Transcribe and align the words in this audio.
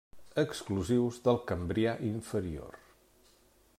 Exclusius 0.43 1.19
del 1.27 1.39
Cambrià 1.51 1.93
inferior. 2.09 2.81